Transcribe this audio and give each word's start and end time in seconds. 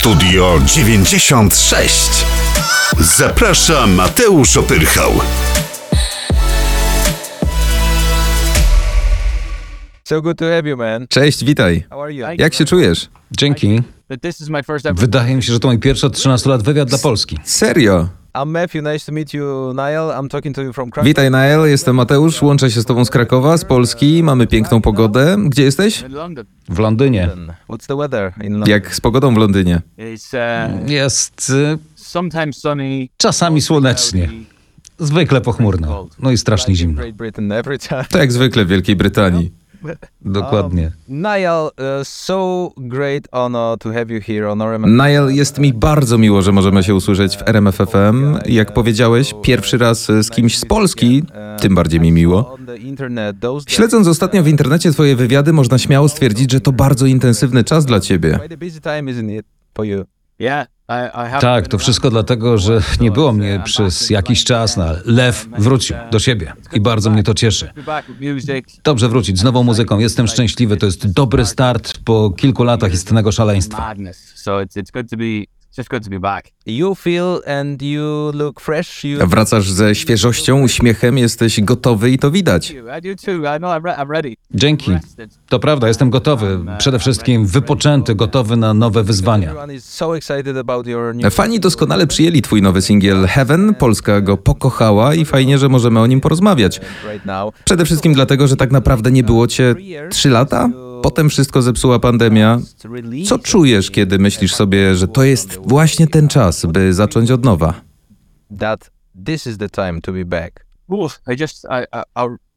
Studio 0.00 0.60
96. 0.66 2.24
Zaprasza 3.00 3.86
Mateusz 3.86 4.56
Opyrchał. 4.56 5.12
So 10.04 10.22
good 10.22 10.38
to 10.38 10.44
have 10.44 10.68
you, 10.68 10.76
man. 10.76 11.06
Cześć, 11.08 11.44
witaj. 11.44 11.84
How 11.90 12.02
are 12.02 12.14
you? 12.14 12.26
Jak 12.38 12.54
się 12.54 12.64
czujesz? 12.64 13.08
Dzięki. 13.30 13.82
Wydaje 14.94 15.36
mi 15.36 15.42
się, 15.42 15.52
że 15.52 15.60
to 15.60 15.68
mój 15.68 15.78
pierwszy 15.78 16.06
od 16.06 16.16
13 16.16 16.50
lat 16.50 16.62
wywiad 16.62 16.88
dla 16.88 16.98
Polski. 16.98 17.38
Serio? 17.44 18.08
I'm 18.34 18.46
Matthew. 18.52 18.82
Nice 18.82 19.06
to 19.06 19.12
meet 19.12 19.34
you, 19.34 19.72
Niall. 19.74 20.10
I'm 20.10 20.28
talking 20.28 20.54
to 20.54 20.62
you 20.62 20.72
from 20.72 20.90
Krakow. 20.90 21.06
Witaj, 21.06 21.30
Nael, 21.30 21.66
jestem 21.66 21.96
Mateusz, 21.96 22.42
łączę 22.42 22.70
się 22.70 22.80
z 22.80 22.84
tobą 22.84 23.04
z 23.04 23.10
Krakowa, 23.10 23.56
z 23.58 23.64
Polski, 23.64 24.22
mamy 24.22 24.46
piękną 24.46 24.80
pogodę. 24.80 25.36
Gdzie 25.48 25.62
jesteś? 25.62 26.04
W 26.68 26.78
Londynie. 26.78 27.28
What's 27.68 27.86
the 27.86 27.96
weather 27.96 28.32
in 28.44 28.52
London? 28.52 28.68
Jak 28.70 28.94
z 28.94 29.00
pogodą 29.00 29.34
w 29.34 29.36
Londynie? 29.36 29.82
It's 29.98 30.36
uh, 30.84 30.90
Jest 30.90 31.50
y, 31.50 31.78
sometimes 31.96 32.56
sunny. 32.56 33.08
czasami 33.16 33.60
słonecznie, 33.60 34.28
zwykle 34.98 35.40
pochmurno, 35.40 36.08
no 36.18 36.30
i 36.30 36.38
strasznie 36.38 36.74
zimno. 36.74 36.96
Great 37.02 37.16
Britain 37.16 37.52
every 37.52 37.78
time. 37.78 38.04
To 38.10 38.18
jak 38.18 38.32
zwykle 38.32 38.64
w 38.64 38.68
Wielkiej 38.68 38.96
Brytanii. 38.96 39.52
Dokładnie. 40.20 40.92
Niall, 41.08 41.64
uh, 41.64 42.06
so 42.06 42.70
great 42.76 43.28
honor 43.32 43.78
to 43.78 43.92
have 43.92 44.06
you 44.08 44.20
here 44.20 44.50
on 44.50 44.62
RMF. 44.62 44.90
Nael, 44.90 45.34
jest 45.34 45.58
mi 45.58 45.72
bardzo 45.72 46.18
miło, 46.18 46.42
że 46.42 46.52
możemy 46.52 46.82
się 46.82 46.94
usłyszeć 46.94 47.36
w 47.36 47.48
RMF 47.48 47.76
FM. 47.76 48.36
Jak 48.46 48.74
powiedziałeś, 48.74 49.34
pierwszy 49.42 49.78
raz 49.78 50.06
z 50.06 50.30
kimś 50.30 50.58
z 50.58 50.64
Polski, 50.64 51.22
tym 51.60 51.74
bardziej 51.74 52.00
mi 52.00 52.12
miło. 52.12 52.56
Śledząc 53.68 54.06
ostatnio 54.08 54.42
w 54.42 54.48
internecie 54.48 54.92
twoje 54.92 55.16
wywiady, 55.16 55.52
można 55.52 55.78
śmiało 55.78 56.08
stwierdzić, 56.08 56.52
że 56.52 56.60
to 56.60 56.72
bardzo 56.72 57.06
intensywny 57.06 57.64
czas 57.64 57.86
dla 57.86 58.00
ciebie. 58.00 58.38
Tak, 61.40 61.68
to 61.68 61.78
wszystko 61.78 62.10
dlatego, 62.10 62.58
że 62.58 62.82
nie 63.00 63.10
było 63.10 63.32
mnie 63.32 63.60
przez 63.64 64.10
jakiś 64.10 64.44
czas, 64.44 64.78
ale 64.78 65.00
Lew 65.04 65.48
wrócił 65.58 65.96
do 66.10 66.18
siebie 66.18 66.52
i 66.72 66.80
bardzo 66.80 67.10
mnie 67.10 67.22
to 67.22 67.34
cieszy. 67.34 67.70
Dobrze 68.84 69.08
wrócić 69.08 69.38
z 69.38 69.42
nową 69.44 69.62
muzyką, 69.62 69.98
jestem 69.98 70.26
szczęśliwy, 70.26 70.76
to 70.76 70.86
jest 70.86 71.12
dobry 71.12 71.46
start 71.46 71.98
po 72.04 72.30
kilku 72.30 72.64
latach 72.64 72.92
istnego 72.92 73.32
szaleństwa. 73.32 73.94
It's 75.78 75.88
good 75.88 75.88
to 75.88 75.90
be 75.90 75.90
it's 75.90 75.90
just 75.90 75.90
good 75.90 76.04
to 76.04 76.10
be 76.10 76.18
back. 76.18 76.52
You 76.66 76.94
feel 76.94 77.40
and 77.46 77.82
you 77.82 78.30
look 78.34 78.60
fresh. 78.60 79.04
You 79.04 79.26
Wracasz 79.26 79.70
ze 79.70 79.94
świeżością, 79.94 80.62
uśmiechem, 80.62 81.18
jesteś 81.18 81.60
gotowy 81.60 82.10
i 82.10 82.18
to 82.18 82.30
widać. 82.30 82.70
I 82.70 82.74
do 82.74 83.22
too. 83.24 83.56
I 83.56 83.58
know 83.58 83.70
I'm, 83.70 83.84
re- 83.84 83.96
I'm 83.96 84.10
ready. 84.10 84.34
Dzięki. 84.54 84.90
To 85.48 85.58
prawda, 85.58 85.88
jestem 85.88 86.10
gotowy, 86.10 86.58
przede 86.78 86.98
wszystkim 86.98 87.46
wypoczęty, 87.46 88.14
gotowy 88.14 88.56
na 88.56 88.74
nowe 88.74 89.02
wyzwania. 89.02 89.48
Everyone 89.48 89.74
is 89.74 89.84
so 89.84 90.16
excited 90.16 90.56
about 90.56 90.86
your 90.86 91.14
new 91.14 91.34
Fani 91.34 91.60
doskonale 91.60 92.06
przyjęli 92.06 92.42
twój 92.42 92.62
nowy 92.62 92.82
singiel 92.82 93.26
Heaven, 93.26 93.74
Polska 93.74 94.20
go 94.20 94.36
pokochała 94.36 95.14
i 95.14 95.24
fajnie, 95.24 95.58
że 95.58 95.68
możemy 95.68 96.00
o 96.00 96.06
nim 96.06 96.20
porozmawiać. 96.20 96.80
Przede 97.64 97.84
wszystkim 97.84 98.12
dlatego, 98.12 98.46
że 98.46 98.56
tak 98.56 98.70
naprawdę 98.70 99.10
nie 99.10 99.22
było 99.22 99.46
cię 99.46 99.74
trzy 100.10 100.30
lata, 100.30 100.70
potem 101.02 101.30
wszystko 101.30 101.62
zepsuła 101.62 101.98
pandemia. 101.98 102.60
Co 103.28 103.38
czujesz, 103.38 103.90
kiedy 103.90 104.18
myślisz 104.18 104.54
sobie, 104.54 104.94
że 104.94 105.08
to 105.08 105.22
jest 105.22 105.58
właśnie 105.66 106.06
ten 106.06 106.28
czas, 106.28 106.66
by 106.66 106.94
zacząć 106.94 107.30
od 107.30 107.44
nowa? 107.44 107.74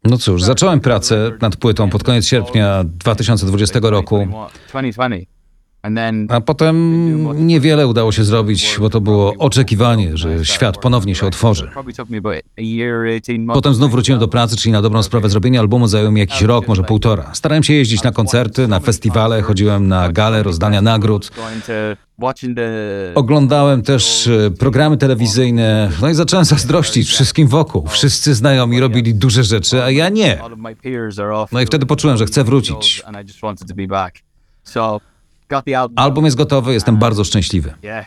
No 0.04 0.18
cóż, 0.18 0.44
zacząłem 0.44 0.80
pracę 0.80 1.32
nad 1.42 1.56
płytą 1.56 1.90
pod 1.90 2.04
koniec 2.04 2.26
sierpnia 2.28 2.84
2020 2.84 3.80
roku, 3.82 4.28
2020. 4.70 5.04
And 5.04 5.14
then 5.14 5.33
a 6.30 6.42
potem 6.42 7.48
niewiele 7.48 7.88
udało 7.88 8.12
się 8.12 8.24
zrobić, 8.24 8.78
bo 8.80 8.90
to 8.90 9.02
było 9.02 9.34
oczekiwanie, 9.38 10.18
że 10.18 10.46
świat 10.46 10.78
ponownie 10.78 11.16
się 11.16 11.28
otworzy. 11.28 11.68
probably 11.74 11.94
took 11.94 12.10
me 12.10 12.18
about 12.18 12.36
a 12.58 12.62
year, 12.62 13.06
18 13.06 13.40
months. 13.40 13.54
Potem 13.54 13.74
znów 13.74 13.92
wróciłem 13.92 14.20
do 14.20 14.28
pracy, 14.28 14.58
czyli 14.58 14.72
na 14.72 14.82
dobrą 14.82 15.04
sprawę 15.04 15.30
zrobienie 15.30 15.60
albumu 15.60 15.88
zajęło 15.88 16.12
mi 16.12 16.20
jakiś 16.20 16.42
rok, 16.42 16.68
może 16.68 16.84
półtora. 16.84 17.34
Starałem 17.34 17.64
się 17.64 17.74
jeździć 17.74 18.04
na 18.04 18.12
koncerty, 18.12 18.68
na 18.68 18.80
festiwale, 18.80 19.42
chodziłem 19.42 19.88
na 19.88 20.12
gale 20.12 20.44
rozdania 20.44 20.82
nagród. 20.82 21.32
Oglądałem 23.16 23.82
też 23.82 24.28
e, 24.28 24.52
programy 24.52 24.98
telewizyjne, 24.98 25.92
no 26.02 26.10
i 26.10 26.14
zacząłem 26.14 26.46
zazdrościć 26.46 27.10
wszystkim 27.10 27.48
wokół. 27.48 27.88
Wszyscy 27.88 28.36
znajomi 28.36 28.80
robili 28.80 29.16
duże 29.16 29.44
rzeczy, 29.44 29.84
a 29.84 29.92
ja 29.92 30.10
nie. 30.10 30.42
No 31.52 31.62
i 31.62 31.66
wtedy 31.66 31.86
poczułem, 31.86 32.18
że 32.18 32.26
chcę 32.26 32.44
wrócić. 32.44 33.04
Album. 35.96 36.26
Jest 36.26 36.38
gotowy, 36.38 36.74
jestem 36.74 36.98
bardzo 36.98 37.24
szczęśliwy. 37.24 37.74
Uh, 37.84 38.06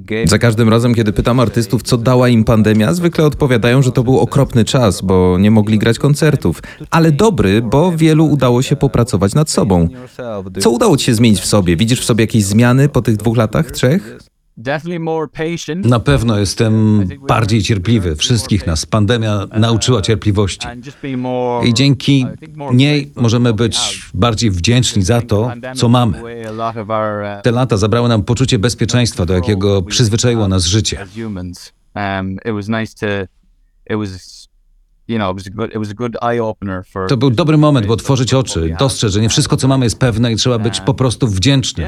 gave 0.00 0.28
Za 0.28 0.38
każdym 0.38 0.68
razem, 0.68 0.94
kiedy 0.94 1.12
pytam 1.12 1.40
artystów, 1.40 1.82
co 1.82 1.96
dała 1.96 2.28
im 2.28 2.44
pandemia, 2.44 2.94
zwykle 2.94 3.24
odpowiadają, 3.24 3.82
że 3.82 3.92
to 3.92 4.04
był 4.04 4.18
okropny 4.18 4.64
czas, 4.64 5.00
bo 5.00 5.38
nie 5.38 5.50
mogli 5.50 5.78
grać 5.78 5.98
koncertów. 5.98 6.62
Ale 6.90 7.12
dobry, 7.12 7.62
bo 7.62 7.92
wielu 7.96 8.26
udało 8.26 8.62
się 8.62 8.76
popracować 8.76 9.34
nad 9.34 9.50
sobą. 9.50 9.88
Co 10.60 10.70
udało 10.70 10.96
ci 10.96 11.04
się 11.04 11.14
zmienić 11.14 11.40
w 11.40 11.46
sobie? 11.46 11.76
Widzisz 11.76 12.00
w 12.00 12.04
sobie 12.04 12.22
jakieś 12.24 12.44
zmiany 12.44 12.88
po 12.88 13.02
tych 13.02 13.16
dwóch 13.16 13.36
latach, 13.36 13.70
trzech? 13.70 14.18
Na 15.84 16.00
pewno 16.00 16.38
jestem 16.38 17.04
bardziej 17.28 17.62
cierpliwy. 17.62 18.16
Wszystkich 18.16 18.66
nas 18.66 18.86
pandemia 18.86 19.46
nauczyła 19.56 20.02
cierpliwości. 20.02 20.68
I 21.64 21.74
dzięki 21.74 22.26
niej 22.72 23.12
możemy 23.16 23.54
być 23.54 24.02
bardziej 24.14 24.50
wdzięczni 24.50 25.02
za 25.02 25.20
to, 25.20 25.50
co 25.76 25.88
mamy. 25.88 26.22
uh, 26.22 27.42
Te 27.42 27.50
lata 27.50 27.76
zabrały 27.76 28.08
nam 28.08 28.22
poczucie 28.22 28.58
bezpieczeństwa, 28.58 29.26
do 29.26 29.34
jakiego 29.34 29.82
przyzwyczaiło 29.82 30.48
nas 30.48 30.64
życie. 30.64 31.06
Um, 31.94 32.36
to, 37.08 37.16
był 37.16 37.30
dobry 37.30 37.56
moment, 37.56 37.86
by 37.86 37.92
otworzyć 37.92 38.34
oczy, 38.34 38.76
dostrzec, 38.78 39.12
że 39.12 39.20
nie 39.20 39.28
wszystko, 39.28 39.56
co 39.56 39.68
mamy, 39.68 39.86
jest 39.86 39.98
pewne 39.98 40.32
i 40.32 40.36
trzeba 40.36 40.58
być 40.58 40.80
po 40.80 40.94
prostu 40.94 41.28
wdzięcznym. 41.28 41.86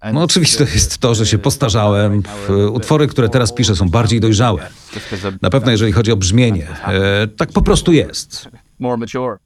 And 0.00 0.14
No 0.14 0.22
oczywiste 0.22 0.64
jest 0.74 0.98
to, 0.98 1.14
że 1.14 1.26
się 1.26 1.38
postarzałem. 1.38 2.22
Utwory, 2.72 3.06
które 3.06 3.28
teraz 3.28 3.52
piszę, 3.52 3.76
są 3.76 3.88
bardziej 3.88 4.20
dojrzałe. 4.20 4.68
Na 5.42 5.50
pewno 5.50 5.70
jeżeli 5.70 5.92
chodzi 5.92 6.12
o 6.12 6.16
brzmienie. 6.16 6.68
E, 6.86 7.26
tak 7.26 7.52
po 7.52 7.62
prostu 7.62 7.92
jest. 7.92 8.48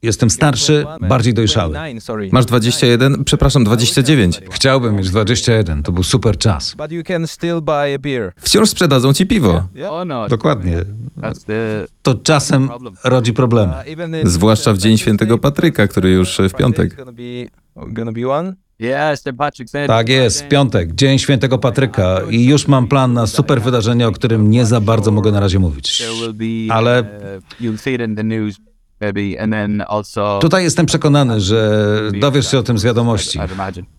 Jestem 0.03 0.31
starszy, 0.31 0.87
bardziej 1.01 1.35
dojrzały. 1.35 1.71
29, 1.71 2.05
sorry. 2.05 2.29
Masz 2.33 2.47
21, 2.47 3.25
przepraszam, 3.25 3.65
29. 3.65 4.41
Chciałbym 4.51 4.97
mieć 4.97 5.11
21, 5.11 5.83
to 5.83 5.93
był 5.93 6.03
super 6.03 6.39
czas. 6.39 6.75
Wciąż 8.37 8.71
sprzedadzą 8.71 9.13
ci 9.13 9.27
piwo. 9.27 9.69
Oh 9.89 10.05
no, 10.05 10.29
Dokładnie. 10.29 10.79
To 12.03 12.15
czasem 12.15 12.71
rodzi 13.05 13.33
problemy. 13.33 13.75
Uh, 14.23 14.29
Zwłaszcza 14.29 14.73
w 14.73 14.79
Dzień 14.79 14.99
Świętego 14.99 15.39
Patryka, 15.39 15.89
który 15.89 16.11
już 16.11 16.39
w 16.51 16.53
piątek. 16.57 16.97
Tak 19.89 20.09
jest, 20.09 20.45
w 20.45 20.49
piątek, 20.49 20.95
Dzień 20.95 21.19
Świętego 21.19 21.59
Patryka 21.59 22.21
i 22.31 22.45
już 22.47 22.69
mam 22.69 22.89
plan 22.89 23.13
na 23.13 23.27
super 23.27 23.63
wydarzenie, 23.63 24.09
o 24.09 24.13
którym 24.13 24.51
nie 24.51 24.67
za 24.67 24.81
bardzo 24.81 25.11
mogę 25.11 25.33
na 25.33 25.41
razie 25.41 25.59
mówić. 25.59 26.03
Ale- 26.71 27.03
uh. 27.03 27.43
Tutaj 30.41 30.65
jestem 30.65 30.87
przekonany, 30.87 31.41
że 31.41 31.91
dowiesz 32.21 32.51
się 32.51 32.59
o 32.59 32.63
tym 32.63 32.79
z 32.79 32.85
wiadomości, 32.85 33.39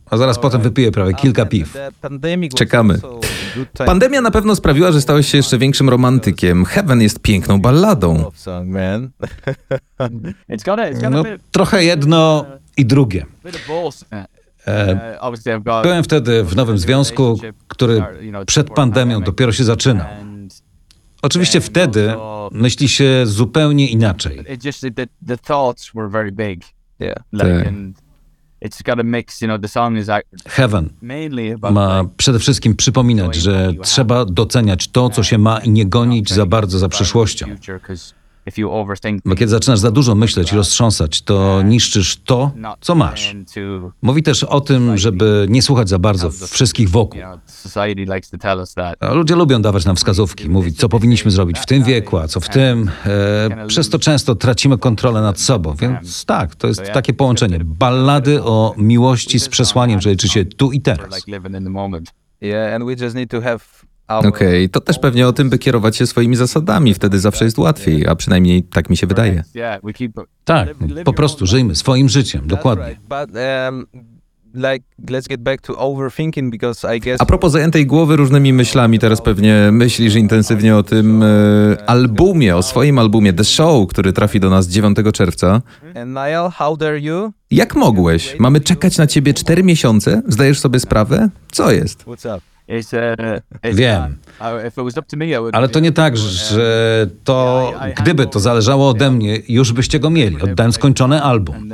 a 0.10 0.18
zaraz 0.18 0.40
potem 0.40 0.62
wypiję 0.62 0.92
prawie 0.92 1.14
kilka 1.14 1.46
piw. 1.46 1.74
Czekamy. 2.58 3.00
Pandemia 3.86 4.22
na 4.22 4.32
pewno 4.32 4.56
sprawiła, 4.56 4.92
że 4.92 5.02
stałeś 5.02 5.28
się 5.32 5.38
jeszcze 5.38 5.58
większym 5.58 5.90
romantykiem. 5.90 6.66
Heaven 6.66 7.02
jest 7.02 7.20
piękną 7.20 7.62
balladą. 7.62 8.32
No, 11.10 11.24
trochę 11.52 11.84
jedno 11.84 12.46
i 12.78 12.86
drugie. 12.86 13.26
E. 14.68 15.18
Byłem 15.84 16.04
wtedy 16.04 16.44
w 16.44 16.56
nowym 16.56 16.78
związku, 16.78 17.40
który 17.68 18.04
przed 18.48 18.70
pandemią 18.70 19.22
dopiero 19.22 19.52
się 19.52 19.64
zaczynał. 19.64 20.06
Oczywiście 21.22 21.62
wtedy 21.62 22.14
myśli 22.52 22.90
się 22.90 23.22
zupełnie 23.26 23.90
inaczej. 23.90 24.38
Tak. 24.38 24.48
Heaven 30.48 30.90
ma 31.72 32.04
przede 32.18 32.40
wszystkim 32.40 32.76
przypominać, 32.76 33.36
że 33.36 33.74
trzeba 33.84 34.26
doceniać 34.26 34.88
to, 34.88 35.10
co 35.10 35.24
się 35.24 35.38
ma 35.38 35.60
i 35.60 35.70
nie 35.70 35.86
gonić 35.86 36.34
za 36.34 36.46
bardzo 36.46 36.80
za 36.80 36.90
przyszłością. 36.90 37.46
Bo 39.26 39.36
kiedy 39.36 39.52
zaczynasz 39.52 39.80
za 39.80 39.92
dużo 39.92 40.16
myśleć 40.16 40.52
i 40.52 40.56
roztrząsać, 40.56 41.22
to 41.22 41.62
niszczysz 41.62 42.18
to, 42.18 42.52
co 42.82 42.96
masz. 42.96 43.36
Mówi 44.02 44.24
też 44.24 44.44
o 44.44 44.62
tym, 44.62 44.98
żeby 44.98 45.46
nie 45.50 45.62
słuchać 45.62 45.90
za 45.90 46.00
bardzo 46.00 46.32
wszystkich 46.32 46.90
wokół. 46.90 47.22
A 49.00 49.14
Ludzie 49.14 49.36
lubią 49.36 49.62
dawać 49.62 49.86
nam 49.86 49.96
wskazówki, 49.96 50.50
mówić, 50.50 50.78
co 50.78 50.90
powinniśmy 50.90 51.32
zrobić 51.32 51.60
w 51.60 51.66
tym 51.66 51.84
wieku, 51.84 52.18
a 52.18 52.28
co 52.28 52.40
w 52.40 52.50
tym. 52.50 52.92
E, 53.06 53.68
przez 53.68 53.90
to 53.90 54.00
często 54.00 54.36
tracimy 54.36 54.78
kontrolę 54.78 55.22
nad 55.22 55.40
sobą, 55.40 55.76
więc 55.76 56.26
tak, 56.26 56.56
to 56.56 56.68
jest 56.68 56.84
takie 56.94 57.14
połączenie. 57.14 57.60
Ballady 57.64 58.44
o 58.44 58.74
miłości 58.78 59.40
z 59.40 59.50
przesłaniem, 59.50 60.02
że 60.02 60.10
liczy 60.10 60.28
się 60.30 60.46
tu 60.46 60.72
i 60.72 60.82
We're 60.82 60.84
teraz. 60.84 61.28
Yeah, 62.42 62.76
and 62.76 62.86
we 62.86 62.96
just 62.96 63.16
need 63.16 63.30
to 63.30 63.42
have 63.42 63.87
Okej, 64.28 64.70
to 64.70 64.80
też 64.82 65.00
pewnie 65.00 65.28
o 65.28 65.34
tym, 65.34 65.50
by 65.50 65.58
kierować 65.58 65.98
się 65.98 66.08
swoimi 66.08 66.36
zasadami, 66.36 66.94
wtedy 66.94 67.20
zawsze 67.20 67.46
jest 67.46 67.58
łatwiej, 67.58 68.08
a 68.08 68.16
przynajmniej 68.16 68.64
tak 68.64 68.90
mi 68.90 68.98
się 68.98 69.08
wydaje. 69.08 69.44
Tak, 70.46 70.68
po 71.06 71.14
prostu 71.14 71.46
żyjmy 71.46 71.76
swoim 71.76 72.10
życiem, 72.10 72.42
dokładnie. 72.48 72.84
um, 73.68 73.86
A 77.22 77.26
propos 77.26 77.52
zajętej 77.52 77.86
głowy 77.86 78.16
różnymi 78.16 78.54
myślami, 78.54 79.00
teraz 79.00 79.22
pewnie 79.22 79.70
myślisz 79.72 80.16
intensywnie 80.16 80.76
o 80.76 80.84
tym 80.84 81.24
e, 81.24 81.28
albumie, 81.90 82.56
o 82.56 82.64
swoim 82.64 83.00
albumie 83.00 83.34
The 83.34 83.44
Show, 83.44 83.88
który 83.88 84.14
trafi 84.14 84.40
do 84.40 84.50
nas 84.50 84.68
9 84.68 84.98
czerwca. 85.14 85.62
Jak 87.52 87.76
mogłeś? 87.76 88.36
Mamy 88.40 88.62
czekać 88.62 88.98
na 88.98 89.08
ciebie 89.08 89.34
4 89.34 89.64
miesiące? 89.64 90.22
Zdajesz 90.28 90.60
sobie 90.60 90.80
sprawę? 90.80 91.30
Co 91.52 91.72
jest? 91.72 92.04
Uh, 92.70 93.76
Wiem. 93.76 94.18
uh. 94.40 95.50
Ale 95.54 95.70
to 95.70 95.80
nie 95.80 95.92
tak, 95.92 96.18
że 96.18 97.08
to, 97.24 97.74
gdyby 98.02 98.28
to 98.28 98.40
zależało 98.40 98.90
ode 98.90 99.12
mnie, 99.12 99.40
już 99.48 99.74
byście 99.74 100.00
go 100.00 100.10
mieli. 100.10 100.42
Oddałem 100.42 100.74
skończony 100.74 101.22
album. 101.22 101.70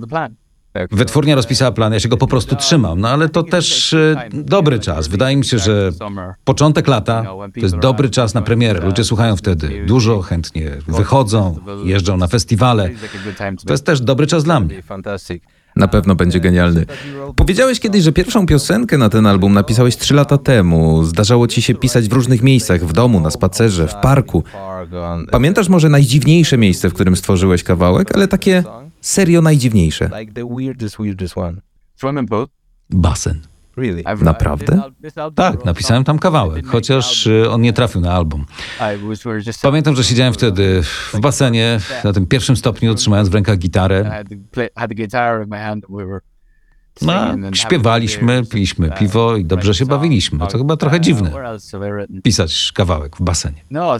The 0.00 0.06
plan. 0.06 0.34
Wytwórnia 0.90 1.34
rozpisała 1.34 1.72
plan, 1.72 1.92
ja 1.92 2.00
się 2.00 2.08
go 2.08 2.16
po 2.16 2.26
prostu 2.26 2.56
trzymam, 2.56 3.00
no 3.00 3.08
ale 3.08 3.28
to 3.28 3.42
też 3.42 3.92
e, 3.92 4.28
dobry 4.32 4.78
czas. 4.78 5.08
Wydaje 5.08 5.36
mi 5.36 5.44
się, 5.44 5.58
że 5.58 5.90
początek 6.44 6.88
lata 6.88 7.24
to 7.54 7.60
jest 7.60 7.76
dobry 7.76 8.10
czas 8.10 8.34
na 8.34 8.42
premierę. 8.42 8.80
Ludzie 8.80 9.04
słuchają 9.04 9.36
wtedy 9.36 9.86
dużo, 9.86 10.22
chętnie 10.22 10.70
wychodzą, 10.88 11.58
jeżdżą 11.84 12.16
na 12.16 12.26
festiwale. 12.26 12.90
To 13.66 13.72
jest 13.72 13.86
też 13.86 14.00
dobry 14.00 14.26
czas 14.26 14.44
dla 14.44 14.60
mnie. 14.60 14.82
Na 15.78 15.88
pewno 15.88 16.14
będzie 16.14 16.40
genialny. 16.40 16.86
Powiedziałeś 17.36 17.80
kiedyś, 17.80 18.02
że 18.02 18.12
pierwszą 18.12 18.46
piosenkę 18.46 18.98
na 18.98 19.08
ten 19.08 19.26
album 19.26 19.52
napisałeś 19.52 19.96
3 19.96 20.14
lata 20.14 20.38
temu. 20.38 21.04
Zdarzało 21.04 21.48
ci 21.48 21.62
się 21.62 21.74
pisać 21.74 22.08
w 22.08 22.12
różnych 22.12 22.42
miejscach, 22.42 22.84
w 22.84 22.92
domu, 22.92 23.20
na 23.20 23.30
spacerze, 23.30 23.88
w 23.88 23.94
parku. 23.94 24.44
Pamiętasz 25.30 25.68
może 25.68 25.88
najdziwniejsze 25.88 26.58
miejsce, 26.58 26.88
w 26.88 26.94
którym 26.94 27.16
stworzyłeś 27.16 27.62
kawałek, 27.62 28.14
ale 28.14 28.28
takie 28.28 28.64
serio 29.00 29.42
najdziwniejsze? 29.42 30.10
Basen. 32.90 33.40
Naprawdę? 34.24 34.72
Tak, 35.36 35.64
napisałem 35.64 36.04
tam 36.04 36.18
kawałek, 36.18 36.66
chociaż 36.66 37.26
e, 37.26 37.50
on 37.50 37.60
nie 37.60 37.72
trafił 37.72 38.00
na 38.00 38.12
album. 38.12 38.44
Pamiętam, 39.62 39.96
że 39.96 40.04
siedziałem 40.04 40.32
wtedy 40.34 40.82
w 40.82 41.20
basenie, 41.20 41.78
na 42.04 42.12
tym 42.12 42.26
pierwszym 42.26 42.56
stopniu, 42.56 42.94
trzymając 42.94 43.28
w 43.28 43.34
rękach 43.34 43.58
gitarę. 43.58 44.04
No, 47.02 47.12
having 47.12 47.56
śpiewaliśmy, 47.56 48.46
piliśmy 48.46 48.90
piwo 48.98 49.36
i 49.36 49.44
dobrze 49.44 49.74
się 49.74 49.86
bawiliśmy. 49.86 50.38
To 50.38 50.58
chyba 50.58 50.76
trochę 50.76 51.00
dziwne, 51.00 51.32
pisać 52.22 52.72
kawałek 52.74 53.16
w 53.16 53.22
basenie. 53.22 53.62
No, 53.70 53.98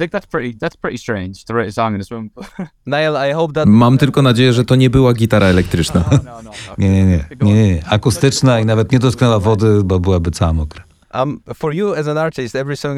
Mam 3.66 3.98
tylko 3.98 4.22
nadzieję, 4.22 4.52
że 4.52 4.64
to 4.64 4.76
nie 4.76 4.90
była 4.90 5.12
gitara 5.12 5.46
elektryczna. 5.46 6.04
no, 6.10 6.18
no, 6.24 6.40
no. 6.44 6.50
Nie, 6.78 6.90
nie, 6.90 7.04
nie, 7.04 7.24
nie, 7.42 7.54
nie, 7.54 7.68
nie. 7.74 7.86
Akustyczna 7.86 8.60
i 8.60 8.66
nawet 8.66 8.92
nie 8.92 8.98
dotknęła 8.98 9.38
wody, 9.38 9.80
bo 9.84 10.00
byłaby 10.00 10.30
cała 10.30 10.52
mokra. 10.52 10.87
Um, 11.14 11.40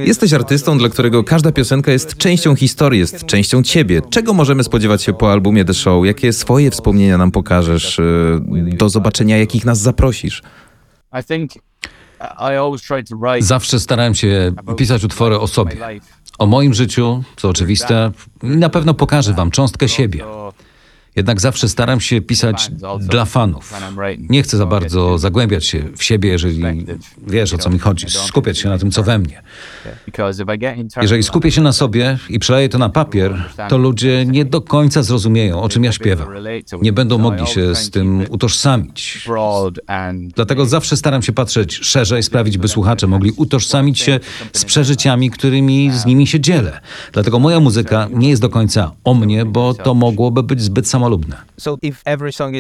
Jesteś 0.07 0.33
artystą, 0.33 0.79
dla 0.79 0.89
którego 0.89 1.25
każda 1.25 1.53
piosenka 1.53 1.93
jest 1.93 2.17
częścią 2.17 2.57
historii, 2.57 3.01
jest 3.01 3.27
częścią 3.27 3.63
ciebie. 3.63 4.03
Czego 4.11 4.33
możemy 4.35 4.65
spodziewać 4.65 5.03
się 5.03 5.13
po 5.13 5.33
albumie 5.33 5.65
The 5.65 5.75
Show? 5.75 6.07
Jakie 6.07 6.33
swoje 6.33 6.71
wspomnienia 6.71 7.19
nam 7.19 7.31
pokażesz? 7.31 7.99
y, 7.99 8.41
Do 8.77 8.89
zobaczenia, 8.89 9.39
jakich 9.39 9.65
nas 9.65 9.79
zaprosisz? 9.79 10.43
Write 13.23 13.43
Zawsze 13.43 13.81
starałem 13.81 14.15
się 14.15 14.53
pisać 14.77 15.05
utwory 15.05 15.39
o 15.39 15.47
sobie, 15.47 15.77
o 16.39 16.47
moim 16.47 16.75
życiu, 16.75 17.23
co 17.37 17.49
oczywiste, 17.49 18.11
i 18.43 18.47
na 18.47 18.69
pewno 18.69 18.95
pokażę 18.95 19.33
wam 19.35 19.51
cząstkę 19.51 19.89
siebie. 19.89 20.25
Jednak 21.17 21.41
zawsze 21.41 21.69
staram 21.69 22.01
się 22.01 22.21
pisać 22.21 22.71
dla 23.01 23.25
fanów. 23.25 23.75
Nie 24.19 24.43
chcę 24.43 24.57
za 24.57 24.67
bardzo 24.67 25.19
zagłębiać 25.19 25.67
się 25.67 25.83
w 25.97 26.05
siebie, 26.05 26.29
jeżeli 26.31 26.87
wiesz 27.27 27.55
o 27.55 27.59
co 27.59 27.71
mi 27.71 27.79
chodzi. 27.79 28.07
Skupiać 28.09 28.59
się 28.59 28.69
na 28.69 28.79
tym, 28.79 28.91
co 28.91 29.03
we 29.03 29.19
mnie. 29.19 29.43
Jeżeli 31.03 31.23
skupię 31.23 31.51
się 31.51 31.61
na 31.61 31.73
sobie 31.73 32.19
i 32.29 32.39
przeleję 32.39 32.69
to 32.69 32.79
na 32.79 32.89
papier, 32.89 33.45
to 33.69 33.79
ludzie 33.79 34.27
nie 34.27 34.45
do 34.45 34.61
końca 34.61 35.03
zrozumieją, 35.03 35.63
o 35.63 35.69
czym 35.69 35.85
ja 35.85 35.93
śpiewam. 35.93 36.29
Nie 36.83 36.93
będą 36.93 37.19
mogli 37.19 37.47
się 37.47 37.75
z 37.75 37.91
tym 37.91 38.25
utożsamić. 38.29 39.29
Dlatego 40.35 40.67
zawsze 40.67 40.97
staram 40.97 41.23
się 41.23 41.33
patrzeć 41.33 41.75
szerzej, 41.75 42.23
sprawić, 42.23 42.59
by 42.59 42.69
słuchacze 42.69 43.07
mogli 43.07 43.33
utożsamić 43.37 43.99
się 43.99 44.21
z 44.53 44.65
przeżyciami, 44.65 45.31
którymi 45.31 45.91
z 45.93 46.07
nimi 46.07 46.27
się 46.27 46.41
dzielę. 46.41 46.81
Dlatego 47.13 47.39
moja 47.39 47.61
muzyka 47.61 48.09
nie 48.13 48.29
jest 48.29 48.43
do 48.43 48.49
końca 48.49 48.93
o 49.05 49.15
mnie, 49.15 49.45
bo 49.45 49.75
to 49.75 49.95
mogłoby 49.95 50.43
być 50.43 50.63
zbyt 50.63 50.89
samolubne. 51.01 51.37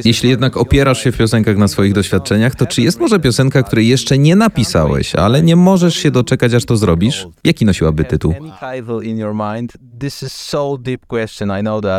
Jeśli 0.04 0.30
jednak 0.30 0.56
opierasz 0.56 1.04
się 1.04 1.12
w 1.12 1.16
piosenkach 1.16 1.56
na 1.56 1.68
swoich 1.68 1.92
doświadczeniach, 1.92 2.54
to 2.54 2.66
czy 2.66 2.82
jest 2.82 3.00
może 3.00 3.20
piosenka, 3.20 3.62
której 3.62 3.88
jeszcze 3.88 4.18
nie 4.18 4.36
napisałeś, 4.36 5.14
ale 5.14 5.42
nie 5.42 5.56
możesz 5.56 5.96
się 5.96 6.10
doczekać, 6.10 6.54
aż 6.54 6.64
to 6.64 6.76
zrobisz? 6.76 7.26
Jaki 7.44 7.64
nosiłaby 7.64 8.04
tytuł? 8.04 8.34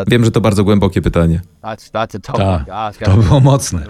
Wiem, 0.08 0.26
że 0.26 0.32
to 0.32 0.42
bardzo 0.42 0.64
głębokie 0.64 1.02
pytanie. 1.02 1.42
that's 1.64 1.92
that's 1.92 2.16
a 2.16 2.20
tough 2.20 2.40
one 2.40 2.66
to 3.06 3.18
było 3.18 3.40
mocne. 3.40 3.86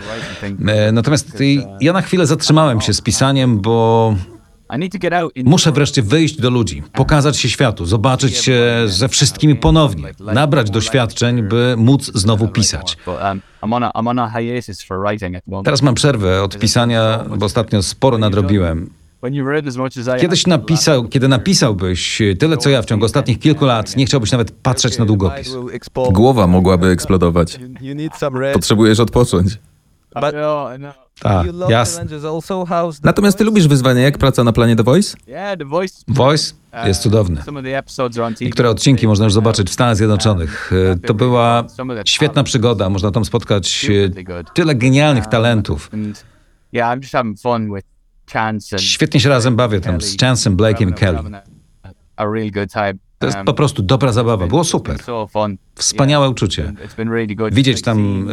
E, 0.67 0.91
Natomiast 0.91 1.43
ja 1.81 1.93
na 1.93 2.01
chwilę 2.01 2.27
zatrzymałem 2.27 2.81
się 2.81 2.93
z 2.93 3.01
pisaniem, 3.01 3.59
bo 3.61 4.15
I 4.75 4.79
need 4.79 4.91
to 4.91 4.99
get 4.99 5.13
out. 5.13 5.35
In 5.35 5.49
muszę 5.49 5.71
wreszcie 5.71 6.01
wyjść 6.01 6.41
do 6.41 6.49
ludzi, 6.49 6.83
pokazać 6.93 7.37
się 7.37 7.49
światu, 7.49 7.85
zobaczyć 7.85 8.37
się 8.37 8.83
ze 8.85 9.07
wszystkimi 9.07 9.55
ponownie, 9.55 10.03
nabrać 10.19 10.69
doświadczeń, 10.69 11.43
by 11.43 11.75
móc 11.77 12.11
znowu 12.15 12.47
pisać. 12.47 12.97
But 13.05 13.15
I'm 13.61 13.75
on 13.75 13.83
a 13.83 13.91
I'm 13.91 14.09
on 14.09 14.19
a 14.19 14.29
hiatus 14.29 14.83
for 14.83 14.99
writing 14.99 15.35
at 15.35 15.43
the 15.45 15.51
moment. 15.51 15.65
Teraz 15.65 15.81
mam 15.81 15.95
przerwę 15.95 16.43
od 16.43 16.59
pisania, 16.59 17.25
bo 17.37 17.45
ostatnio 17.45 17.83
sporo 17.83 18.17
nadrobiłem. 18.17 18.89
When 19.21 19.33
you 19.33 19.45
read 19.45 19.67
as 19.67 19.77
much 19.77 19.97
as 19.97 20.17
I 20.17 20.21
Kiedyś 20.21 20.47
napisał, 20.47 21.07
kiedy 21.07 21.27
napisałbyś 21.27 22.21
tyle 22.39 22.57
co 22.57 22.69
ja 22.69 22.81
w 22.81 22.85
ciągu 22.85 23.05
ostatnich 23.05 23.39
kilku 23.39 23.65
lat, 23.65 23.95
nie 23.95 24.05
chciałbyś 24.05 24.31
nawet 24.31 24.51
patrzeć 24.51 24.97
na 24.97 25.05
długopis. 25.05 25.55
Głowa 26.11 26.47
mogłaby 26.47 26.87
eksplodować. 26.87 27.59
Potrzebujesz 28.53 28.99
odpocząć. 28.99 29.57
Tak, 31.19 31.45
jasne. 31.69 32.05
Natomiast 33.03 33.37
ty 33.37 33.43
lubisz 33.43 33.67
wyzwania, 33.67 34.01
jak 34.01 34.17
praca 34.17 34.43
na 34.43 34.51
planie 34.51 34.75
The 34.75 34.83
Voice? 34.83 35.17
Voice. 36.07 36.53
Jest 36.87 37.01
cudowny. 37.01 37.35
Niektóre 38.45 38.69
odcinki 38.69 39.07
można 39.07 39.25
już 39.25 39.33
zobaczyć 39.33 39.69
w 39.69 39.73
Stanach 39.73 39.95
Zjednoczonych. 39.95 40.71
E, 40.91 40.95
To 41.07 41.13
była 41.13 41.63
świetna 42.09 42.43
przygoda, 42.43 42.89
można 42.89 43.11
tam 43.11 43.25
spotkać 43.25 43.85
e, 44.05 44.09
tyle 44.53 44.75
genialnych 44.75 45.25
talentów. 45.25 45.89
Świetnie 48.79 49.19
się 49.19 49.29
razem 49.29 49.55
bawię 49.55 49.81
tam 49.81 50.01
z 50.01 50.17
Chance'em, 50.17 50.55
Blake'em 50.55 50.89
i 50.89 50.93
Kelly. 50.93 51.19
To 53.21 53.25
jest 53.27 53.37
po 53.45 53.53
prostu 53.53 53.83
dobra 53.83 54.11
zabawa, 54.11 54.47
było 54.47 54.63
super. 54.63 54.97
Wspaniałe 55.75 56.29
uczucie. 56.29 56.73
Widzieć 57.51 57.81
tam 57.81 58.27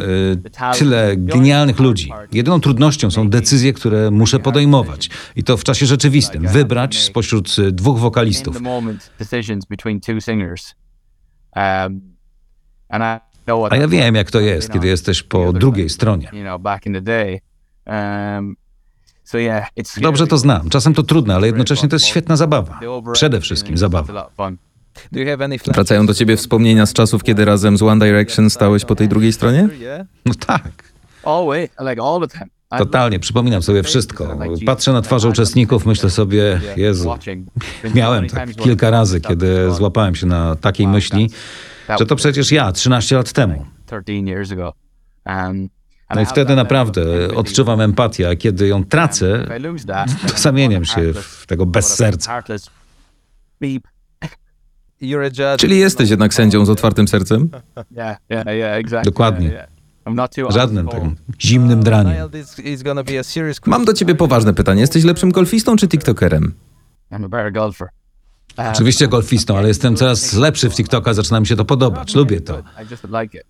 talent. 0.51 0.79
tyle 0.79 1.17
genialnych 1.17 1.79
ludzi. 1.79 2.11
Jedyną 2.31 2.59
trudnością 2.61 3.11
są 3.11 3.29
decyzje, 3.29 3.73
które 3.73 4.11
muszę 4.11 4.39
podejmować. 4.39 5.09
I 5.35 5.43
to 5.43 5.57
w 5.57 5.63
czasie 5.63 5.85
rzeczywistym. 5.85 6.47
Wybrać 6.47 6.97
spośród 7.03 7.55
e, 7.59 7.71
dwóch 7.71 7.99
wokalistów. 7.99 8.57
A 13.69 13.75
ja 13.75 13.87
wiem, 13.87 14.15
jak 14.15 14.31
to 14.31 14.39
jest, 14.39 14.71
kiedy 14.71 14.87
jesteś 14.87 15.23
po 15.23 15.53
drugiej 15.53 15.89
stronie. 15.89 16.31
Dobrze 20.01 20.27
to 20.27 20.37
znam. 20.37 20.69
Czasem 20.69 20.93
to 20.93 21.03
trudne, 21.03 21.35
ale 21.35 21.47
jednocześnie 21.47 21.89
to 21.89 21.95
jest 21.95 22.05
świetna 22.05 22.35
zabawa. 22.35 22.79
Przede 23.13 23.41
wszystkim 23.41 23.77
zabawa. 23.77 24.29
Wracają 25.73 26.05
do 26.05 26.13
ciebie 26.13 26.37
wspomnienia 26.37 26.85
z 26.85 26.93
czasów, 26.93 27.23
kiedy 27.23 27.45
razem 27.45 27.77
z 27.77 27.81
One 27.81 28.05
Direction 28.05 28.49
stałeś 28.49 28.85
po 28.85 28.95
tej 28.95 29.07
drugiej 29.07 29.33
stronie? 29.33 29.69
No 30.25 30.33
tak. 30.47 30.93
Always, 31.23 31.69
like 31.79 32.01
all 32.01 32.21
the 32.21 32.27
time. 32.27 32.45
Totalnie, 32.77 33.19
przypominam 33.19 33.61
sobie 33.61 33.83
wszystko. 33.83 34.37
Patrzę 34.65 34.93
na 34.93 35.01
twarze 35.01 35.29
uczestników, 35.29 35.85
myślę 35.85 36.09
sobie, 36.09 36.61
Jezu, 36.75 37.15
miałem 37.95 38.27
tak 38.27 38.55
kilka 38.55 38.89
razy, 38.89 39.21
kiedy 39.21 39.71
złapałem 39.71 40.15
się 40.15 40.25
na 40.25 40.55
takiej 40.55 40.87
myśli, 40.87 41.29
że 41.99 42.05
to 42.05 42.15
przecież 42.15 42.51
ja 42.51 42.71
13 42.71 43.15
lat 43.15 43.33
temu. 43.33 43.65
No 46.15 46.21
i 46.21 46.25
wtedy 46.25 46.55
naprawdę 46.55 47.35
odczuwam 47.35 47.81
empatię, 47.81 48.29
a 48.29 48.35
kiedy 48.35 48.67
ją 48.67 48.83
tracę, 48.83 49.47
to 50.27 50.37
zamieniam 50.37 50.85
się 50.85 51.13
w 51.13 51.45
tego 51.47 51.65
bez 51.65 51.95
serca. 51.95 52.43
You're 55.01 55.21
a 55.21 55.51
judge. 55.51 55.59
Czyli 55.61 55.79
jesteś 55.79 56.09
jednak 56.09 56.33
sędzią 56.33 56.65
z 56.65 56.69
otwartym 56.69 57.07
sercem? 57.07 57.49
Dokładnie. 59.03 59.67
Żadnym 60.49 60.87
takim 60.87 61.15
zimnym 61.41 61.83
draniem. 61.83 62.29
A 63.19 63.23
serious 63.23 63.59
Mam 63.65 63.85
do 63.85 63.93
ciebie 63.93 64.15
poważne 64.15 64.53
pytanie. 64.53 64.81
Jesteś 64.81 65.03
lepszym 65.03 65.31
golfistą 65.31 65.75
czy 65.75 65.87
tiktokerem? 65.87 66.53
I'm 67.11 67.25
a 67.25 67.29
better 67.29 67.53
golfer. 67.53 67.87
Oczywiście 68.73 69.07
golfistą, 69.07 69.57
ale 69.57 69.67
jestem 69.67 69.95
coraz 69.95 70.33
lepszy 70.33 70.69
w 70.69 70.75
TikToka, 70.75 71.13
zaczyna 71.13 71.39
mi 71.39 71.47
się 71.47 71.55
to 71.55 71.65
podobać. 71.65 72.15
Lubię 72.15 72.41
to. 72.41 72.59
I 72.59 72.91
just 72.91 73.03
like 73.21 73.37
it. 73.37 73.43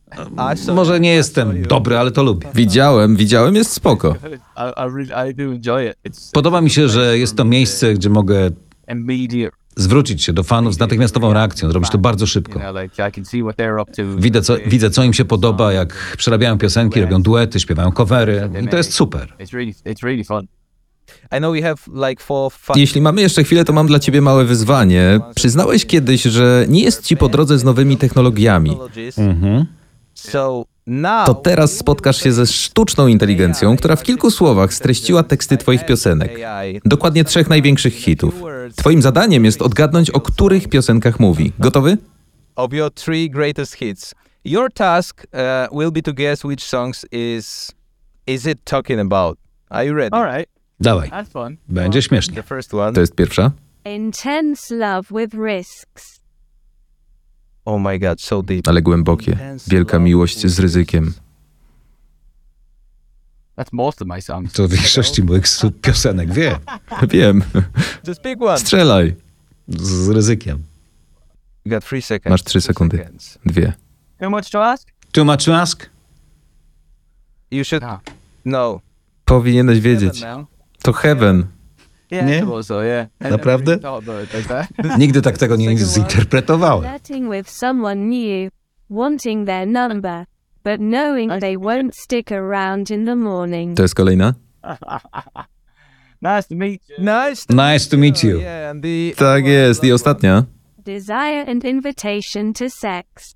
I 0.54 0.58
saw- 0.58 0.76
Może 0.76 1.00
nie 1.00 1.14
jestem 1.14 1.64
dobry, 1.64 1.98
ale 1.98 2.12
to 2.12 2.24
lubię. 2.24 2.48
Widziałem, 2.56 3.16
widziałem, 3.16 3.56
jest 3.56 3.72
spoko. 3.72 4.16
Podoba 6.34 6.62
mi 6.62 6.70
się, 6.70 6.90
że 6.90 7.18
jest 7.18 7.36
to 7.36 7.46
miejsce, 7.46 7.94
gdzie 7.94 8.10
mogę. 8.10 8.50
Zwrócić 9.80 10.24
się 10.24 10.34
do 10.34 10.44
fanów 10.44 10.74
z 10.74 10.80
natychmiastową 10.80 11.34
reakcją, 11.34 11.70
zrobić 11.72 11.90
to 11.90 11.98
bardzo 11.98 12.26
szybko. 12.28 12.60
Widzę 14.18 14.42
co, 14.42 14.56
widzę, 14.66 14.90
co 14.90 15.04
im 15.04 15.14
się 15.14 15.26
podoba, 15.26 15.74
jak 15.74 16.16
przerabiają 16.18 16.58
piosenki, 16.58 17.02
robią 17.02 17.22
duety, 17.22 17.60
śpiewają 17.60 17.92
covery 17.92 18.50
i 18.64 18.68
to 18.68 18.78
jest 18.78 18.94
super. 18.94 19.34
Jeśli 22.80 23.02
mamy 23.02 23.22
jeszcze 23.22 23.44
chwilę, 23.44 23.66
to 23.66 23.74
mam 23.74 23.88
dla 23.88 24.00
ciebie 24.00 24.22
małe 24.22 24.46
wyzwanie. 24.46 25.20
Przyznałeś 25.36 25.86
kiedyś, 25.86 26.24
że 26.24 26.66
nie 26.70 26.84
jest 26.84 27.06
ci 27.06 27.18
po 27.18 27.30
drodze 27.30 27.60
z 27.60 27.64
nowymi 27.64 27.98
technologiami. 27.98 28.78
Mhm. 29.18 29.66
To 31.26 31.34
teraz 31.34 31.78
spotkasz 31.78 32.18
się 32.24 32.32
ze 32.32 32.46
sztuczną 32.46 33.08
inteligencją, 33.08 33.78
która 33.78 33.96
w 33.96 34.04
kilku 34.04 34.32
słowach 34.32 34.74
streściła 34.74 35.24
teksty 35.24 35.58
twoich 35.58 35.86
piosenek. 35.86 36.32
Dokładnie 36.86 37.24
trzech 37.24 37.50
największych 37.50 37.94
hitów. 37.94 38.36
Twoim 38.76 39.02
zadaniem 39.02 39.46
jest 39.46 39.62
odgadnąć, 39.62 40.10
o 40.10 40.22
których 40.22 40.68
piosenkach 40.68 41.20
mówi. 41.20 41.52
Gotowy? 41.60 41.98
of 42.60 42.74
your 42.74 42.90
three 42.90 43.30
greatest 43.30 43.76
hits. 43.76 44.14
Your 44.44 44.70
task 44.70 45.26
uh, 45.34 45.68
will 45.72 45.92
be 45.92 46.02
to 46.02 46.14
guess 46.14 46.44
which 46.44 46.64
songs 46.64 47.06
is 47.12 47.72
is 48.28 48.46
it 48.46 48.66
talking 48.66 49.00
about. 49.00 49.38
Are 49.72 49.86
you 49.86 49.94
ready? 49.94 50.14
All 50.14 50.24
right, 50.24 50.48
Dawaj, 50.82 51.10
that's 51.10 51.30
fun. 51.30 51.58
będzie 51.70 52.02
śmiesznie. 52.02 52.36
The 52.36 52.44
first 52.44 52.74
one. 52.74 52.94
To 52.94 53.02
jest 53.02 53.16
pierwsza. 53.16 53.52
Intense 53.86 54.76
love 54.76 55.08
with 55.12 55.34
risks. 55.34 55.80
Oh 55.84 55.96
my 55.96 55.98
god, 56.00 56.16
so 56.16 56.16
deep. 56.16 56.20
Ale 58.68 58.82
głębokie. 58.82 59.38
Wielka 59.68 60.00
miłość 60.00 60.48
z 60.48 60.60
ryzykiem. 60.60 61.14
To 64.54 64.68
w 64.68 64.72
większości 64.72 65.24
moich 65.24 65.44
piosenek 65.82 66.34
wie. 66.34 66.60
Wiem. 67.14 67.44
Strzelaj. 68.58 69.16
Z 69.68 70.10
ryzykiem. 70.10 70.64
You 71.66 71.72
got 71.72 71.86
three 71.86 72.02
seconds. 72.02 72.32
Masz 72.32 72.44
trzy 72.44 72.62
Two 72.62 72.62
sekundy. 72.62 73.10
Dwie. 73.46 73.74
Too 74.20 74.30
much 74.30 74.50
to 74.50 74.66
ask? 74.66 74.88
Too 75.12 75.26
much 75.26 75.46
to 75.46 75.56
ask? 75.56 75.90
You 77.52 77.64
should 77.64 77.84
No. 77.84 78.00
no. 78.46 78.82
Powinieneś 79.26 79.80
wiedzieć. 79.80 80.22
Now. 80.22 80.46
To 80.84 80.94
Heaven. 80.94 81.48
Yeah, 82.12 82.26
Nie? 82.28 82.64
So, 82.64 82.84
yeah. 82.84 83.08
Naprawdę? 83.20 83.80
like 84.34 84.48
that. 84.48 84.68
Nigdy 85.00 85.22
tak 85.22 85.38
tego 85.38 85.56
nie 85.56 85.78
zinterpretowałem. 85.78 86.90
Flirting 86.90 87.32
with 87.32 87.50
someone 87.50 87.96
new. 87.96 88.52
Wanting 88.90 89.46
their 89.48 89.68
number. 89.68 90.26
But 90.64 90.80
knowing 90.80 91.40
they 91.40 91.58
won't 91.58 91.96
stick 91.96 92.32
around 92.32 92.92
in 92.92 93.06
the 93.06 93.16
morning. 93.16 93.78
To 93.78 93.84
jest 93.84 93.96
kolejna? 93.96 94.34
nice 96.22 96.48
to 96.50 96.56
meet 96.56 96.82
you. 96.90 96.96
Nice. 97.00 97.46
Nice 97.50 97.90
to 97.90 97.98
meet 97.98 98.24
you. 98.24 98.40
Yeah, 98.40 98.76
the 98.82 99.16
Tak 99.16 99.46
jest. 99.46 99.84
I 99.84 99.92
ostatnia? 99.92 100.44
Desire 100.78 101.46
and 101.48 101.66
invitation 101.66 102.54
to 102.54 102.70
sex. 102.70 103.36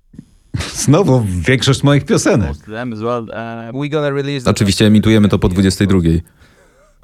Znowu 0.74 1.24
większość 1.48 1.82
moich 1.82 2.04
piosenek. 2.04 2.52
Uh, 2.68 4.50
Oczywiście 4.50 4.86
emitujemy 4.86 5.28
to 5.28 5.38
po 5.38 5.48
22. 5.48 5.98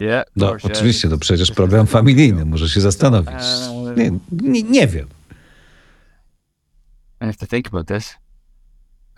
yeah, 0.01 0.25
No, 0.37 0.47
course, 0.47 0.69
yeah. 0.69 0.77
oczywiście, 0.77 1.09
to 1.09 1.19
przecież 1.19 1.51
program 1.51 1.87
familijny, 1.87 2.45
może 2.45 2.69
się 2.69 2.81
zastanowić. 2.81 3.35
Nie, 3.97 4.11
nie, 4.33 4.63
nie 4.63 4.87
wiem. 4.87 5.07
I 7.21 7.25
have 7.25 7.37
to 7.37 7.47
think 7.47 7.67
about 7.67 7.89
this. 7.89 8.15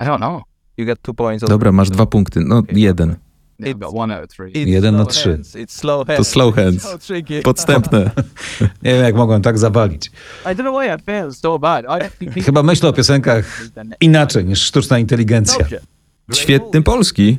I 0.00 0.04
don't 0.04 0.18
know. 0.18 0.42
You 0.76 0.86
got 0.86 0.98
two 1.02 1.14
points. 1.14 1.44
Dobra, 1.48 1.72
masz 1.72 1.90
dwa 1.90 2.06
punkty. 2.06 2.40
No, 2.40 2.62
jeden. 2.72 3.16
Jeden 4.54 4.96
na 4.96 5.04
trzy. 5.04 5.40
To 6.16 6.24
slow 6.24 6.54
hands. 6.54 6.96
Podstępne. 7.44 8.10
Nie 8.82 8.94
wiem, 8.94 9.02
jak 9.02 9.14
mogłem 9.14 9.42
tak 9.42 9.58
zawalić. 9.58 10.10
Chyba 12.44 12.62
myślę 12.62 12.88
o 12.88 12.92
piosenkach 12.92 13.62
inaczej 14.00 14.44
niż 14.44 14.62
sztuczna 14.62 14.98
inteligencja. 14.98 15.66
Świetny 16.32 16.82
polski. 16.82 17.38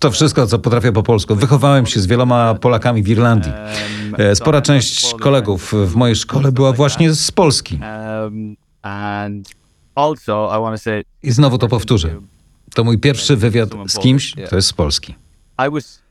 To 0.00 0.10
wszystko, 0.10 0.46
co 0.46 0.58
potrafię 0.58 0.92
po 0.92 1.02
polsku. 1.02 1.34
Wychowałem 1.34 1.86
się 1.86 2.00
z 2.00 2.06
wieloma 2.06 2.54
Polakami 2.54 3.02
w 3.02 3.08
Irlandii. 3.08 3.52
Um, 3.52 3.98
E, 4.18 4.36
Spora 4.36 4.62
część 4.62 5.14
kolegów 5.14 5.72
w 5.86 5.94
mojej 5.96 6.16
szkole 6.16 6.52
była 6.52 6.72
właśnie 6.72 7.12
z 7.12 7.30
Polski. 7.30 7.80
Um, 8.22 8.56
and 8.82 9.48
also, 9.94 10.50
I 10.58 10.62
want 10.62 10.76
to 10.76 10.82
say, 10.82 11.04
I 11.22 11.30
znowu 11.30 11.58
to 11.58 11.68
powtórzę. 11.68 12.20
To 12.74 12.84
mój 12.84 12.98
pierwszy 12.98 13.36
wywiad 13.36 13.70
z 13.86 13.98
kimś, 13.98 14.34
kto 14.46 14.56
jest 14.56 14.68
z 14.68 14.72
Polski. 14.72 15.14
I 15.66 15.70
was 15.70 16.02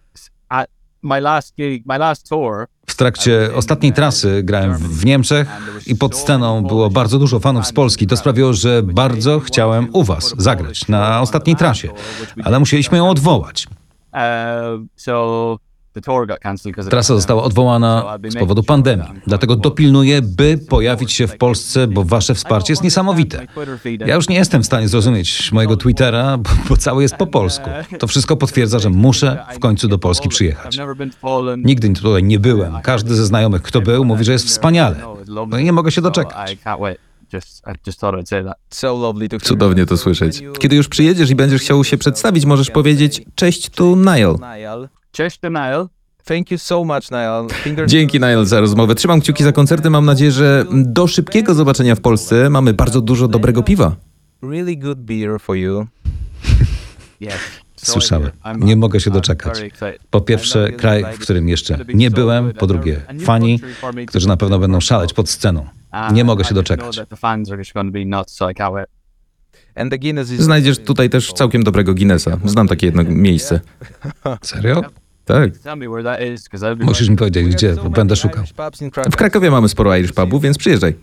at 0.49 0.69
my 1.03 1.21
last 1.21 1.55
gig, 1.55 1.85
my 1.85 1.97
last 1.97 2.29
tour. 2.29 2.67
Trakcie 2.97 3.49
ostatniej 3.55 3.93
trasy 3.93 4.43
grałem 4.43 4.73
w- 4.77 5.05
Niemczech 5.05 5.47
i 5.87 5.95
pod 5.95 6.15
sceną 6.17 6.63
było 6.63 6.89
bardzo 6.89 7.19
dużo 7.19 7.39
fanów 7.39 7.67
z 7.67 7.73
Polski. 7.73 8.07
To 8.07 8.17
sprawiło, 8.17 8.53
że 8.53 8.83
bardzo 8.83 9.39
chciałem 9.39 9.87
u 9.93 10.03
was 10.03 10.33
zagrać 10.37 10.87
na 10.87 11.21
ostatniej 11.21 11.55
trasie, 11.55 11.89
ale 12.43 12.59
musieliśmy 12.59 12.97
ją 12.97 13.09
odwołać. 13.09 13.67
Um, 14.13 14.87
so 14.95 15.57
Trasa 16.89 17.15
została 17.15 17.43
odwołana 17.43 18.17
z 18.29 18.35
powodu 18.35 18.63
pandemii. 18.63 19.07
Dlatego 19.27 19.55
dopilnuję, 19.55 20.21
by 20.21 20.59
pojawić 20.69 21.13
się 21.13 21.27
w 21.27 21.37
Polsce, 21.37 21.87
bo 21.87 22.03
wasze 22.03 22.35
wsparcie 22.35 22.73
jest 22.73 22.83
niesamowite. 22.83 23.47
Ja 24.05 24.15
już 24.15 24.29
nie 24.29 24.35
jestem 24.35 24.63
w 24.63 24.65
stanie 24.65 24.87
zrozumieć 24.87 25.51
mojego 25.51 25.77
Twittera, 25.77 26.37
bo, 26.37 26.49
bo 26.69 26.77
cały 26.77 27.01
jest 27.03 27.15
po 27.15 27.27
polsku. 27.27 27.69
To 27.99 28.07
wszystko 28.07 28.37
potwierdza, 28.37 28.79
że 28.79 28.89
muszę 28.89 29.45
w 29.53 29.59
końcu 29.59 29.87
do 29.87 29.97
Polski 29.97 30.29
przyjechać. 30.29 30.77
Nigdy 31.57 31.89
tutaj 31.93 32.23
nie 32.23 32.39
byłem. 32.39 32.81
Każdy 32.81 33.15
ze 33.15 33.25
znajomych, 33.25 33.61
kto 33.61 33.81
był, 33.81 34.05
mówi, 34.05 34.23
że 34.23 34.31
jest 34.31 34.45
wspaniale. 34.45 34.95
No 35.47 35.57
i 35.57 35.63
nie 35.63 35.73
mogę 35.73 35.91
się 35.91 36.01
doczekać. 36.01 36.57
Cudownie 39.41 39.85
to 39.85 39.97
słyszeć. 39.97 40.43
Kiedy 40.59 40.75
już 40.75 40.87
przyjedziesz 40.87 41.29
i 41.29 41.35
będziesz 41.35 41.61
chciał 41.61 41.83
się 41.83 41.97
przedstawić, 41.97 42.45
możesz 42.45 42.71
powiedzieć 42.71 43.21
cześć, 43.35 43.69
tu 43.69 43.95
Niall. 43.95 44.37
Cześć, 45.11 45.39
Niall. 45.51 45.87
Thank 46.25 46.51
you 46.51 46.57
so 46.57 46.83
much, 46.83 47.11
Niall. 47.11 47.47
Fingers 47.49 47.91
Dzięki 47.93 48.19
Niall 48.19 48.45
za 48.45 48.59
rozmowę. 48.59 48.95
Trzymam 48.95 49.21
kciuki 49.21 49.43
za 49.43 49.51
koncerty. 49.51 49.89
Mam 49.89 50.05
nadzieję, 50.05 50.31
że 50.31 50.65
do 50.71 51.07
szybkiego 51.07 51.53
zobaczenia 51.53 51.95
w 51.95 52.01
Polsce 52.01 52.49
mamy 52.49 52.73
bardzo 52.73 53.01
dużo 53.01 53.27
dobrego 53.27 53.63
piwa. 53.63 53.95
Really 54.41 54.75
good 54.75 54.99
beer 54.99 55.39
for 55.39 55.55
you. 55.55 55.87
Słyszałem. 57.75 58.31
Nie 58.59 58.75
mogę 58.75 58.99
się 58.99 59.11
doczekać. 59.11 59.59
excited. 59.59 59.99
Po 60.09 60.21
pierwsze, 60.21 60.71
kraj, 60.71 61.05
w 61.13 61.19
którym 61.19 61.49
jeszcze 61.49 61.77
nie 61.93 62.11
byłem. 62.11 62.53
Po 62.53 62.67
drugie, 62.67 63.01
fani, 63.25 63.59
którzy 64.07 64.27
na 64.27 64.37
pewno 64.37 64.59
będą 64.59 64.79
szaleć 64.79 65.13
pod 65.13 65.29
sceną. 65.29 65.65
Nie 66.13 66.23
mogę 66.23 66.43
się 66.43 66.55
doczekać. 66.55 66.97
And 66.97 67.09
the 67.09 67.15
Guinness 67.91 68.27
is 68.27 69.66
Znajdziesz 70.43 70.79
tutaj 70.79 71.09
też 71.09 71.33
całkiem 71.33 71.63
dobrego 71.63 71.93
Guinnessa. 71.93 72.37
Znam 72.45 72.67
takie 72.67 72.85
jedno 72.85 73.03
miejsce. 73.03 73.59
Serio? 74.41 74.81
Tak. 75.25 75.51
Musisz 76.85 77.09
mi 77.09 77.15
powiedzieć, 77.17 77.47
gdzie, 77.47 77.73
bo 77.83 77.89
będę 77.89 78.15
szukał. 78.15 78.43
W 79.11 79.15
Krakowie 79.15 79.51
mamy 79.51 79.69
sporo 79.69 79.97
Irish 79.97 80.11
pubów, 80.13 80.41
więc 80.41 80.57
przyjeżdżaj. 80.57 80.95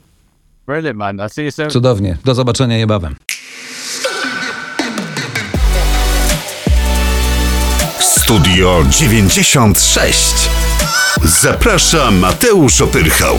Cudownie. 1.70 2.16
Do 2.24 2.34
zobaczenia 2.34 2.76
niebawem. 2.78 3.14
Studio 8.00 8.84
96. 8.90 10.50
Zaprasza 11.24 12.10
Mateusz 12.10 12.80
Opyrchał. 12.80 13.36